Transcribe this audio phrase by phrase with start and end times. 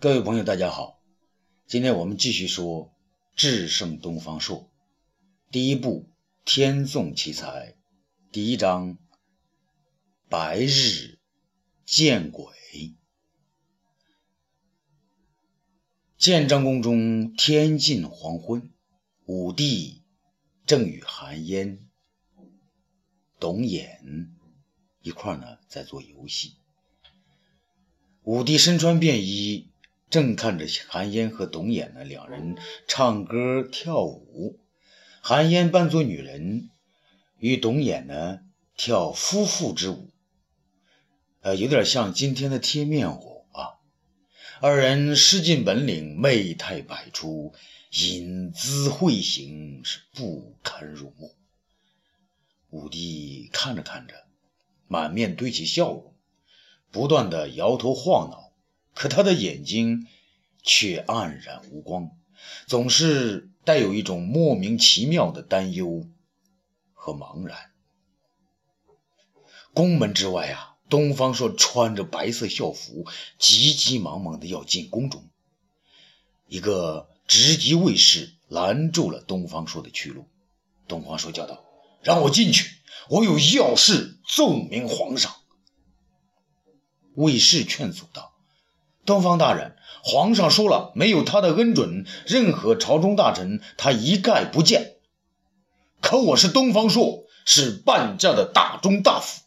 [0.00, 0.98] 各位朋友，大家好，
[1.66, 2.86] 今天我们继续说
[3.36, 4.60] 《智胜东方朔》
[5.52, 6.08] 第一部
[6.50, 7.72] 《天纵奇才》
[8.32, 8.94] 第一章
[10.30, 11.18] 《白日
[11.84, 12.46] 见鬼》。
[16.16, 18.72] 建章宫中天近黄昏，
[19.26, 20.02] 武帝
[20.64, 21.90] 正与韩嫣、
[23.38, 24.30] 董衍
[25.02, 26.56] 一块呢在做游戏。
[28.22, 29.69] 武帝身穿便衣。
[30.10, 32.56] 正看着韩嫣和董衍呢，两人
[32.88, 34.58] 唱歌跳舞。
[35.22, 36.68] 韩嫣扮作女人，
[37.38, 38.40] 与董衍呢
[38.76, 40.10] 跳夫妇之舞，
[41.42, 43.78] 呃，有点像今天的贴面舞啊。
[44.60, 47.54] 二人施尽本领，媚态百出，
[47.92, 51.36] 引姿会形，是不堪入目。
[52.70, 54.14] 武帝看着看着，
[54.88, 56.14] 满面堆起笑容，
[56.90, 58.49] 不断的摇头晃脑。
[58.94, 60.06] 可他的眼睛
[60.62, 62.10] 却黯然无光，
[62.66, 66.06] 总是带有一种莫名其妙的担忧
[66.92, 67.70] 和茫然。
[69.72, 73.06] 宫门之外啊，东方朔穿着白色校服，
[73.38, 75.28] 急急忙忙的要进宫中。
[76.46, 80.26] 一个直级卫士拦住了东方朔的去路。
[80.88, 81.64] 东方朔叫道
[82.02, 82.68] ：“让我进去，
[83.08, 85.36] 我有要事奏明皇上。”
[87.14, 88.29] 卫士劝阻道。
[89.06, 94.96] 东方大人，皇上说了，没有他的恩准，任何朝中大臣他一概不见。
[96.00, 99.42] 可我是东方朔，是半价的大中大夫，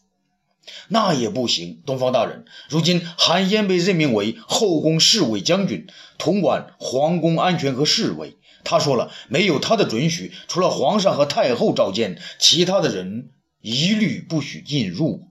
[0.88, 1.82] 那也不行。
[1.86, 5.86] 东方大人，如今韩嫣被任命为后宫侍卫将军，
[6.18, 8.36] 统管皇宫安全和侍卫。
[8.64, 15.28] 他说了，没有他的准许，除了皇上和太后召见，其他的人一律不许进入。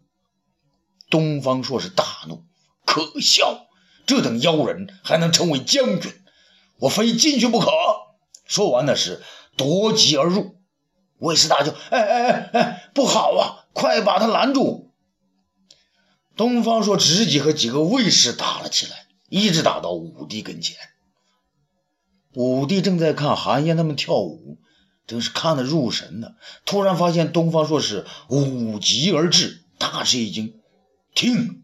[1.09, 2.43] 东方朔是大怒，
[2.85, 3.67] 可笑！
[4.05, 6.13] 这等妖人还能成为将军？
[6.79, 7.71] 我非进去不可！
[8.45, 9.21] 说完的是
[9.55, 10.57] 夺级而入。
[11.19, 13.65] 卫士大叫：“哎哎哎哎，不好啊！
[13.71, 14.91] 快把他拦住！”
[16.35, 20.75] 东方朔直接和几个卫士打了起来，一直打到武帝跟前。
[22.33, 24.57] 武帝正在看韩嫣他们跳舞，
[25.07, 26.31] 真是看得入神呢。
[26.65, 30.59] 突然发现东方朔是舞疾而至，大吃一惊
[31.15, 31.63] ：“停！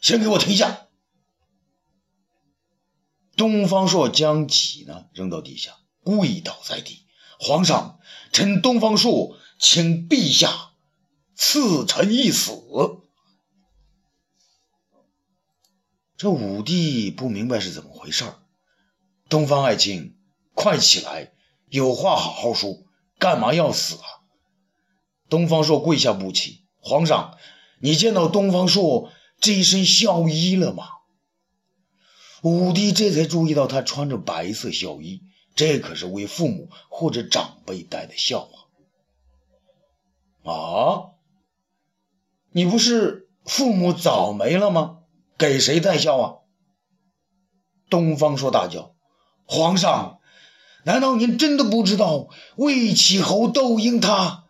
[0.00, 0.87] 先给我停下！”
[3.38, 7.06] 东方朔将戟呢扔到地下，跪倒在地。
[7.38, 8.00] 皇上，
[8.32, 10.72] 臣东方朔请陛下
[11.36, 12.50] 赐臣一死。
[16.16, 18.24] 这武帝不明白是怎么回事
[19.28, 20.18] 东方爱卿，
[20.52, 21.32] 快起来，
[21.68, 22.82] 有话好好说，
[23.20, 24.26] 干嘛要死啊？
[25.28, 26.64] 东方朔跪下不起。
[26.80, 27.38] 皇上，
[27.80, 30.97] 你见到东方朔这一身孝衣了吗？
[32.42, 35.22] 武帝这才注意到，他穿着白色孝衣，
[35.54, 38.48] 这可是为父母或者长辈戴的孝
[40.44, 40.52] 啊！
[40.52, 41.10] 啊，
[42.52, 45.00] 你不是父母早没了吗？
[45.36, 46.34] 给谁戴孝啊？
[47.90, 48.94] 东方朔大叫
[49.44, 50.20] ：“皇上，
[50.84, 54.44] 难道您真的不知道魏启侯窦婴他，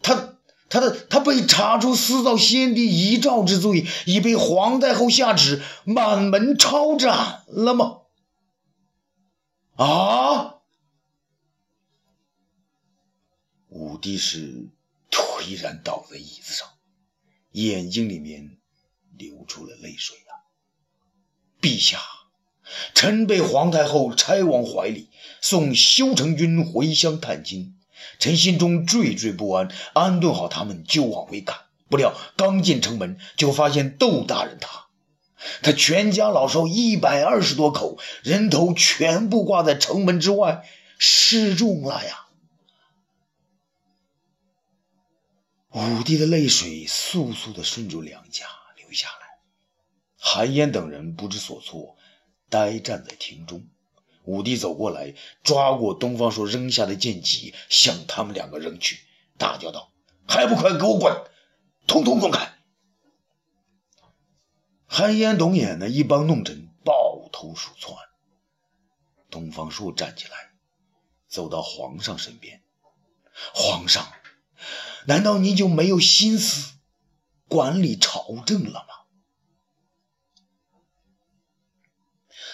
[0.00, 0.37] 他？”
[0.68, 8.02] 他的他被查出私造先帝遗诏之罪，已被皇太后下旨满门抄斩了吗？
[9.76, 10.56] 啊！
[13.68, 14.68] 武帝是
[15.10, 16.68] 颓然倒在椅子上，
[17.52, 18.58] 眼睛里面
[19.16, 20.44] 流出了泪水啊！
[21.60, 22.00] 陛下，
[22.92, 25.08] 臣被皇太后拆往怀里，
[25.40, 27.77] 送修成君回乡探亲。
[28.18, 31.56] 臣心中惴惴不安，安顿好他们就往回赶。
[31.88, 34.88] 不料刚进城门，就发现窦大人他，
[35.62, 42.26] 他全家老少一百二十多口人头全部挂在城门之外，失踪了呀！
[45.70, 49.38] 武帝的泪水簌簌的顺着两颊流下来，
[50.18, 51.96] 韩嫣等人不知所措，
[52.50, 53.66] 呆站在庭中。
[54.28, 59.00] 武帝走过来，抓过东方朔扔下的剑戟，向他们两个扔去，
[59.38, 59.90] 大叫道
[60.28, 61.16] ：“还不快给我滚！
[61.86, 62.52] 通通滚开！”
[64.84, 67.96] 韩嫣、董衍呢，一帮弄臣抱头鼠窜。
[69.30, 70.36] 东方朔站起来，
[71.26, 72.62] 走到皇上身边
[73.54, 74.12] ：“皇上，
[75.06, 76.74] 难道您就没有心思
[77.48, 78.94] 管理朝政了吗？”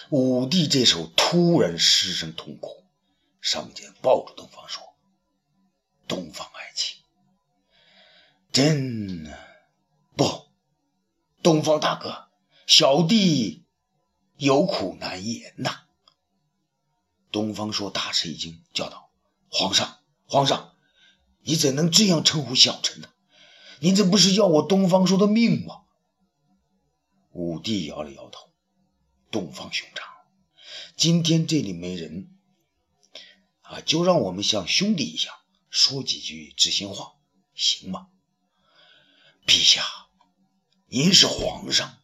[0.09, 2.83] 武帝这时候突然失声痛哭，
[3.41, 4.83] 上前抱住东方说
[6.07, 7.01] ：“东方爱卿，
[8.51, 9.33] 朕
[10.15, 10.47] 不，
[11.41, 12.27] 东方大哥，
[12.67, 13.65] 小弟
[14.37, 15.81] 有苦难言呐。
[17.31, 19.09] 东方朔大吃一惊，叫道
[19.49, 20.75] ：“皇上，皇上，
[21.41, 23.09] 你怎能这样称呼小臣呢？
[23.79, 25.81] 您这不是要我东方朔的命吗？”
[27.33, 28.44] 武帝摇了摇头
[29.35, 30.07] ：“东方兄长，
[30.95, 32.29] 今天这里没人
[33.63, 35.35] 啊，就让我们像兄弟一样
[35.69, 37.15] 说几句知心话，
[37.53, 38.07] 行吗？”
[39.45, 39.83] 陛下，
[40.87, 41.97] 您是皇上，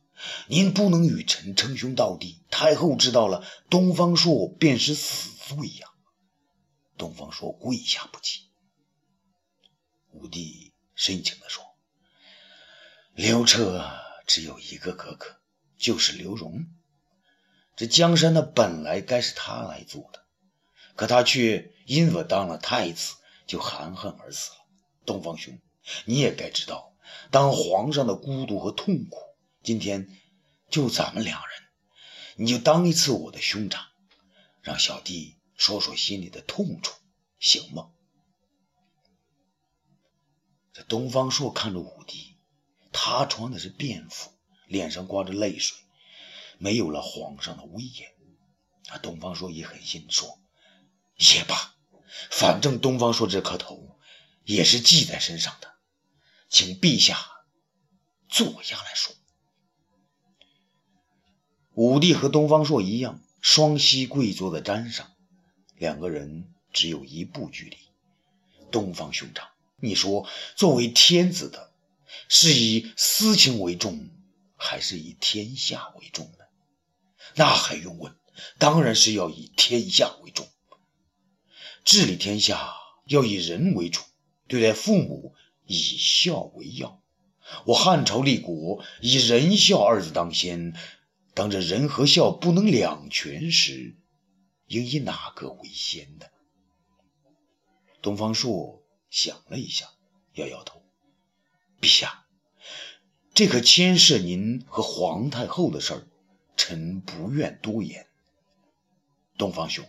[0.48, 2.44] 您不能与臣称兄道弟。
[2.50, 5.88] 太后知道了，东方朔便是死罪呀！
[6.98, 8.50] 东方朔跪下不起。
[10.10, 11.64] 武帝深情地说
[13.16, 13.90] ：“刘彻
[14.28, 15.40] 只有一个哥哥，
[15.78, 16.66] 就是刘荣。
[17.76, 20.26] 这江山呢，本来该是他来做的，
[20.96, 23.16] 可他却因我当了太子，
[23.48, 24.58] 就含恨而死了。
[25.06, 25.60] 东方兄，
[26.06, 26.90] 你也该知道。”
[27.30, 29.18] 当皇上的孤独和痛苦，
[29.64, 30.08] 今天
[30.70, 31.60] 就咱们两人，
[32.38, 33.84] 你就当一次我的兄长，
[34.62, 36.94] 让小弟说说心里的痛处，
[37.38, 37.90] 行吗？
[40.72, 42.38] 这东方朔看着武帝，
[42.94, 44.32] 他穿的是便服，
[44.68, 45.78] 脸上挂着泪水，
[46.62, 48.08] 没有了皇上的威严。
[48.90, 50.40] 啊，东方朔也狠心说
[51.18, 51.76] ：“也罢，
[52.30, 53.98] 反正东方朔这颗头
[54.44, 55.74] 也是系在身上的。”
[56.50, 57.18] 请陛下
[58.30, 59.16] 坐下来说。
[61.74, 65.10] 武帝和东方朔一样，双膝跪坐在毡上，
[65.76, 67.78] 两个人只有一步距离。
[68.70, 69.48] 东方兄长，
[69.78, 71.74] 你说，作为天子的，
[72.28, 74.10] 是以私情为重，
[74.58, 76.30] 还是以天下为重？
[77.36, 78.16] 那还用问？
[78.58, 80.48] 当然是要以天下为重。
[81.84, 82.74] 治理天下
[83.06, 84.02] 要以人为主，
[84.48, 85.36] 对待父母。
[85.68, 87.02] 以孝为要，
[87.66, 90.76] 我汉朝立国以仁孝二字当先。
[91.34, 93.96] 当这仁和孝不能两全时，
[94.68, 96.26] 应以哪个为先呢？
[98.02, 99.88] 东方朔想了一下，
[100.34, 100.84] 摇摇头
[101.80, 102.26] ：“陛下，
[103.34, 106.08] 这可牵涉您和皇太后的事儿，
[106.62, 108.06] 臣不愿多言。
[109.36, 109.84] 东方兄，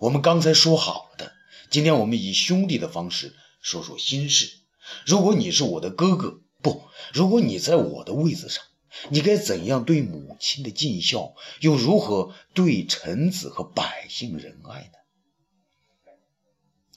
[0.00, 1.32] 我们刚才说好了的，
[1.70, 4.58] 今天我们以兄弟的方式说说心事。”
[5.06, 8.64] 如果你是我的哥哥，不，如果你在我的位子上，
[9.08, 16.14] 你该怎样对母亲的尽孝，又如何对臣子和百姓仁爱呢？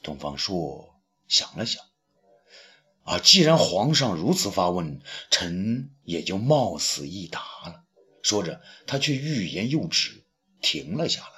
[0.02, 1.84] 东方朔想了想，
[3.04, 7.83] 啊，既然皇上如此发问，臣也就冒死一答了。
[8.24, 10.24] 说着，他却欲言又止，
[10.62, 11.34] 停了下来。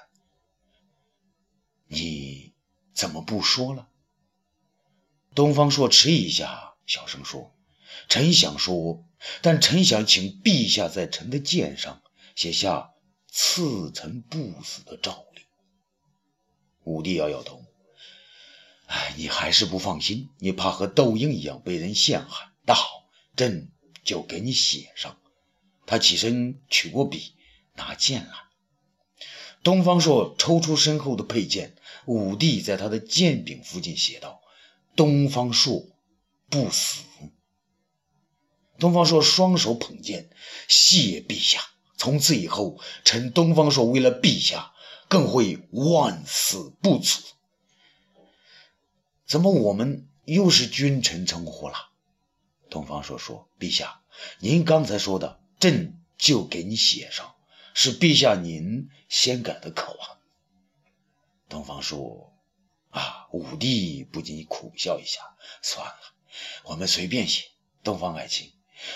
[1.87, 2.53] 你
[2.93, 3.89] 怎么不说了？
[5.33, 7.53] 东方朔迟疑一下，小声说
[8.07, 9.03] ：“臣想说，
[9.41, 12.01] 但臣想请陛下在臣的剑上
[12.35, 12.93] 写下
[13.27, 15.43] 赐臣不死的诏令。”
[16.85, 17.65] 武帝摇摇头
[18.85, 22.51] ：“哎，你还是不放心，你怕和窦婴一样被人陷害。
[22.61, 22.85] 那好，
[23.35, 23.71] 朕
[24.03, 25.19] 就给你写上。”
[25.85, 27.33] 他起身取过笔，
[27.75, 28.33] 拿剑来。
[29.63, 34.41] 东方朔抽出身后的佩剑，武帝在他的剑柄附近写道。
[34.95, 35.87] 东方朔
[36.49, 37.03] 不死。
[38.77, 40.29] 东方朔双手捧剑，
[40.67, 41.61] 谢陛下。
[41.97, 44.73] 从此以后，臣东方朔为了陛下，
[45.07, 47.23] 更会万死不辞。
[49.25, 51.75] 怎么我们又是君臣称呼了？
[52.69, 54.01] 东方朔说：“陛下，
[54.39, 57.35] 您刚才说的，朕就给你写上，
[57.73, 60.19] 是陛下您先改的口啊。”
[61.49, 62.31] 东方朔。
[62.91, 63.27] 啊！
[63.31, 65.19] 武帝不禁苦笑一下，
[65.61, 65.97] 算了，
[66.63, 67.43] 我们随便写。
[67.83, 68.53] 东方爱卿，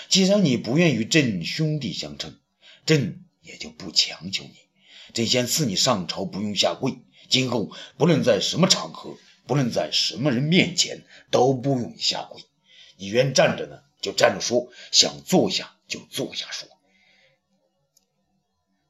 [0.08, 2.38] 既然你不愿与朕兄弟相称，
[2.86, 4.54] 朕也就不强求你。
[5.12, 7.02] 朕先赐你上朝，不用下跪。
[7.28, 12.42] 今后不论在什么场合，不论在什么人面前，都不用下跪。
[12.96, 16.66] 你愿站着呢，就站着说；想坐下就坐下说。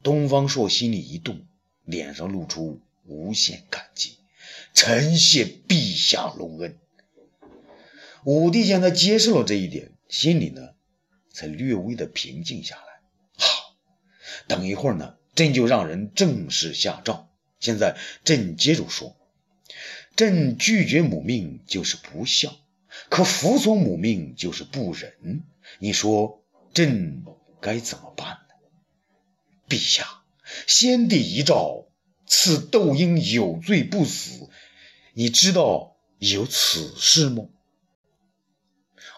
[0.01, 1.45] 东方朔心里一动，
[1.83, 4.17] 脸上露出无限感激。
[4.73, 6.77] 臣谢陛下隆恩。
[8.23, 10.69] 武帝见他接受了这一点，心里呢
[11.33, 12.83] 才略微的平静下来。
[13.37, 13.75] 好，
[14.47, 17.29] 等一会儿呢，朕就让人正式下诏。
[17.59, 19.15] 现在朕接着说：
[20.15, 22.55] 朕拒绝母命就是不孝，
[23.09, 25.43] 可服从母命就是不仁。
[25.79, 26.40] 你说
[26.73, 27.23] 朕
[27.61, 28.55] 该怎么办呢？
[29.69, 30.23] 陛下，
[30.67, 31.87] 先帝遗诏。
[32.33, 34.47] 赐窦婴有罪不死，
[35.13, 37.43] 你知道有此事吗？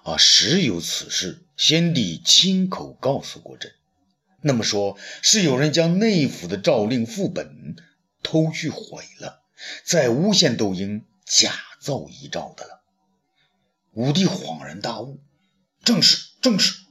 [0.04, 3.72] 啊，实有此事，先帝亲口告诉过朕。
[4.42, 7.76] 那么说，是有人将内府的诏令副本
[8.24, 9.44] 偷去毁了，
[9.86, 12.82] 在诬陷窦婴假造遗诏的了。
[13.92, 15.22] 武帝恍然大悟，
[15.84, 16.83] 正是正是，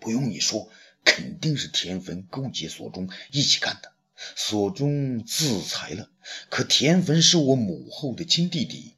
[0.00, 0.70] 不用你说，
[1.04, 3.92] 肯定是田汾勾结索中一起干的。
[4.36, 6.10] 索中自裁了，
[6.50, 8.94] 可田汾是我母后的亲弟弟，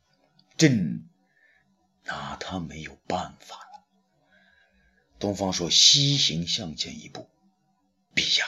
[0.57, 1.09] 朕
[2.05, 3.85] 拿他没有办法了。
[5.21, 7.29] 东方朔西行向前一步，
[8.17, 8.47] 陛下，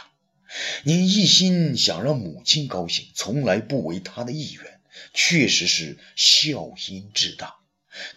[0.83, 4.81] 您一心想让母亲高兴，从来不违她的意愿，
[5.13, 7.55] 确实是孝心至大。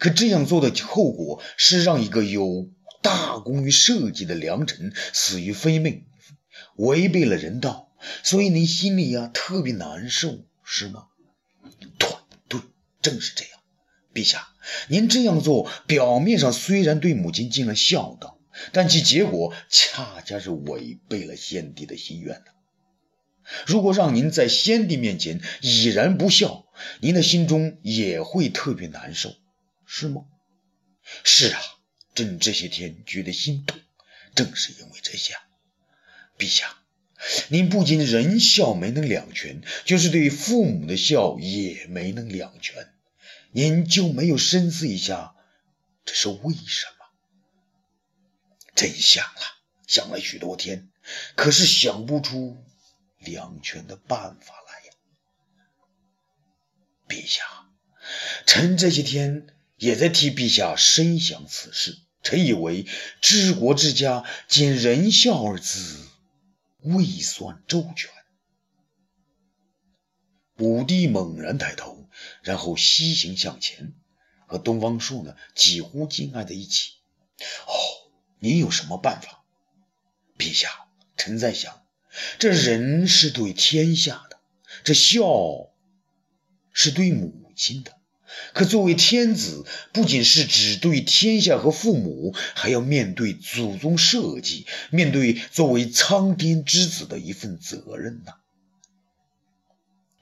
[0.00, 2.68] 可这样做的后果是让一个有
[3.02, 6.06] 大功于社稷的良臣死于非命，
[6.76, 11.06] 违背了人道，所以您心里呀特别难受，是吗？
[11.98, 12.10] 对
[12.48, 12.60] 对，
[13.00, 13.52] 正是这样。
[14.14, 14.48] 陛下，
[14.88, 18.38] 您这样做表面上虽然对母亲尽了孝道，
[18.72, 22.46] 但其结果恰恰是违背了先帝的心愿的。
[23.66, 26.66] 如果让您在先帝面前已然不孝，
[27.00, 29.34] 您的心中也会特别难受。
[29.86, 30.22] 是吗？
[31.24, 31.60] 是啊，
[32.18, 33.78] 朕这些天觉得心痛，
[34.34, 35.36] 正是因为这些。
[36.36, 36.76] 陛下，
[37.46, 42.92] 您不仅仁孝没能两全，就是对父母的孝也没能两全，
[43.52, 45.36] 您就没有深思一下，
[46.04, 47.06] 这是为什么？
[48.74, 49.42] 朕想了，
[49.86, 50.88] 想了许多天，
[51.36, 52.56] 可是想不出
[53.20, 54.92] 两全的办法来呀。
[57.08, 57.44] 陛下，
[58.44, 59.46] 臣这些天。
[59.80, 62.00] 也在替陛下深想此事。
[62.22, 62.86] 臣以为
[63.20, 66.06] 治国之家，仅仁孝二字
[66.80, 68.10] 未算周全。
[70.58, 72.08] 武帝猛然抬头，
[72.42, 73.94] 然后西行向前，
[74.46, 76.94] 和东方朔呢几乎敬挨在一起。
[77.66, 77.72] 哦，
[78.40, 79.44] 你有什么办法？
[80.36, 81.84] 陛下，臣在想，
[82.38, 84.40] 这仁是对天下的，
[84.84, 85.70] 这孝
[86.72, 87.97] 是对母亲的。
[88.52, 98.34] 可作为天子，不仅是只对天下和父母，还要面对祖宗社稷，面对作为苍天之子的一份责任呐。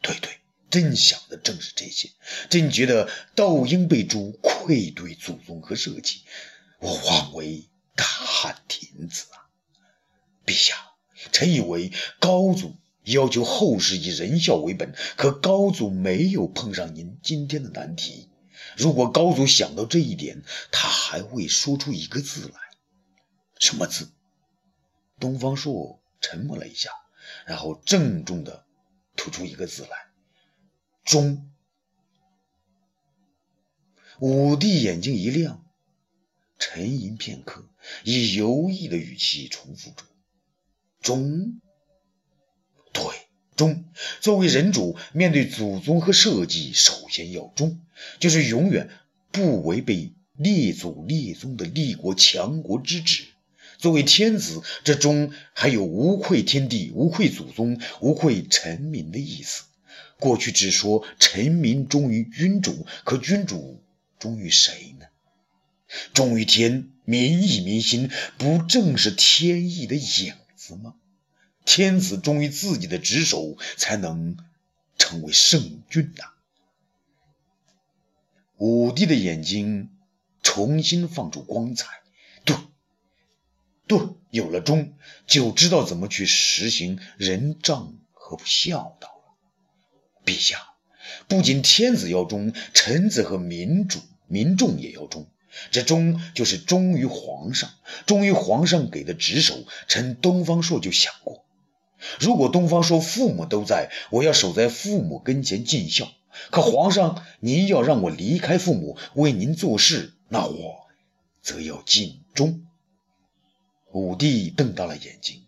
[0.03, 0.39] 对对，
[0.71, 2.11] 朕想的正是这些。
[2.49, 6.21] 朕觉得道应被诛，愧对祖宗和社稷，
[6.79, 9.51] 我枉为大汉天子啊！
[10.45, 10.77] 陛下，
[11.33, 12.77] 臣以为高祖。
[13.07, 18.29] 要求后世以仁孝为本，可高祖没有碰上您今天的难题。
[18.77, 22.61] 如果高祖想到这一点，他还会说出一个字来。
[23.59, 24.09] 什么字？
[25.19, 26.91] 东方朔沉默了一下，
[27.47, 28.67] 然后郑重地
[29.15, 30.09] 吐出一个字来
[31.05, 31.51] ：“忠。”
[34.19, 35.65] 武帝眼睛一亮，
[36.59, 37.69] 沉吟片刻，
[38.03, 40.03] 以犹豫的语气重复着
[41.01, 41.61] ：“忠。”
[43.57, 43.85] 忠，
[44.21, 47.81] 作为人主，面对祖宗和社稷，首先要忠，
[48.21, 48.91] 就是永远
[49.33, 53.25] 不违背列祖列宗的立国强国之旨。
[53.79, 59.65] 作为天子，这忠还有无愧天地、无愧祖宗、无愧臣民的意思。
[60.19, 63.83] 过去只说臣民忠于君主，可君主
[64.19, 65.07] 忠于谁呢？
[66.15, 70.95] 忠于天，民意民心，不正是天意的影子吗？
[71.67, 74.39] 天子忠于自己的职守，才能
[74.97, 76.25] 成为圣君呐。
[78.57, 79.91] 武帝的眼睛
[80.43, 81.89] 重新放出光彩，
[82.45, 82.57] 对，
[83.87, 83.99] 对，
[84.31, 84.95] 有了忠，
[85.27, 89.35] 就知道怎么去实行仁政和孝道了。
[90.25, 90.69] 陛下，
[91.29, 95.29] 不仅天子要忠，臣子和民主民众也要忠。
[95.71, 97.71] 这忠就是忠于皇上，
[98.07, 99.67] 忠于皇上给的职守。
[99.89, 101.46] 臣东方朔就想过。
[102.21, 106.07] 如果东方说父母都在，我要守在父母跟前尽孝；
[106.51, 110.87] 可皇上，您要让我离开父母为您做事，那我
[111.43, 112.63] 则要尽忠。
[113.93, 115.43] 武帝瞪大了眼睛，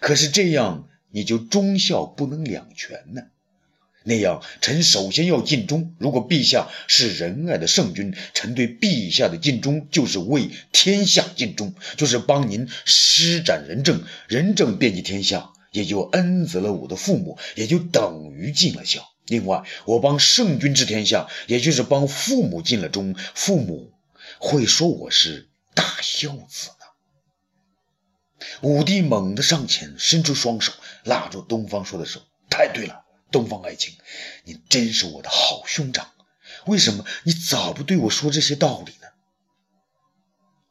[0.00, 3.22] 可是这样你就忠孝不能两全呢？
[4.08, 5.94] 那样，臣首先要尽忠。
[5.98, 15.52] 如果陛下是仁爱的圣君，臣对陛下的尽忠就是为天下尽忠，就是帮您施展仁政，仁政遍及天下。
[15.76, 19.06] 也就恩泽了我的父母，也就等于尽了孝。
[19.26, 23.92] 另外，我帮圣君治天下，也就是帮父母尽了忠，父母
[24.38, 26.86] 会说我是大孝子呢。
[28.62, 30.72] 武帝猛地上前，伸出双手
[31.04, 32.22] 拉住东方朔的手。
[32.48, 33.94] 太对了，东方爱卿，
[34.44, 36.10] 你真是我的好兄长。
[36.64, 39.08] 为什么你早不对我说这些道理呢？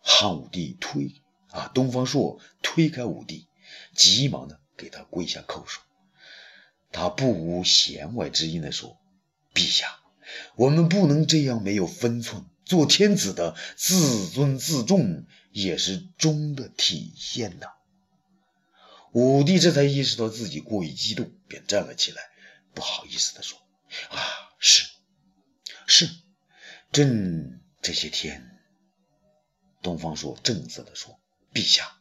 [0.01, 1.21] 汉武帝推
[1.51, 3.45] 啊，东方朔推开武帝。
[3.95, 5.81] 急忙的给他跪下叩首。
[6.91, 8.97] 他不无弦外之音的说
[9.53, 9.99] ：“陛下，
[10.55, 12.45] 我们不能这样没有分寸。
[12.63, 17.67] 做天子的自尊自重也是忠的体现呐。”
[19.13, 22.21] 武帝这才意识到自己过于激动，便站了起来，
[22.73, 23.59] 不好意思的说
[24.11, 24.19] ：“啊，
[24.59, 24.89] 是，
[25.87, 26.09] 是，
[26.91, 28.59] 朕这些天……”
[29.81, 31.19] 东方朔正色的说
[31.53, 31.97] ：“陛下，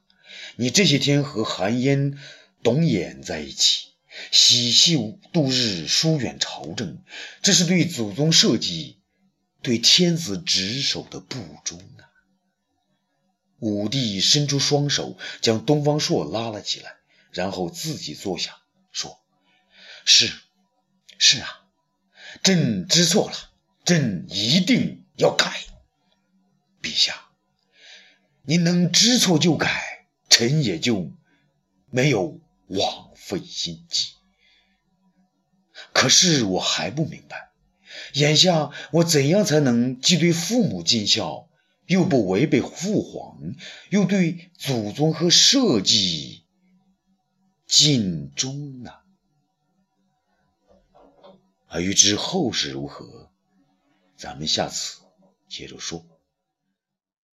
[0.56, 2.18] 你这些天和韩嫣、
[2.64, 3.90] 董衍在一起。”
[4.30, 7.02] 嬉戏度日，疏远朝政，
[7.42, 8.96] 这是对祖宗社稷、
[9.60, 12.06] 对天子职守的不忠啊！
[13.58, 16.94] 武帝伸出双手，将东方朔拉了起来，
[17.32, 18.56] 然后自己坐下，
[18.92, 19.18] 说
[20.06, 20.32] ：“是，
[21.18, 21.64] 是啊，
[22.44, 23.36] 朕知错了，
[23.84, 25.60] 朕一定要改。
[26.80, 27.30] 陛下，
[28.42, 31.10] 您能知错就改，臣也就
[31.90, 34.14] 没有。”枉费心机，
[35.92, 37.52] 可是我还不明白，
[38.14, 41.48] 眼下我怎样才能既对父母尽孝，
[41.86, 43.54] 又不违背父皇，
[43.90, 46.44] 又对祖宗和社稷
[47.66, 48.92] 尽忠呢？
[51.68, 53.30] 而欲知后事如何，
[54.16, 55.02] 咱们下次
[55.48, 56.06] 接着说。